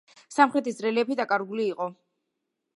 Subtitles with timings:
[0.35, 1.91] სამხრეთის რელიეფი დაკარგული იყო.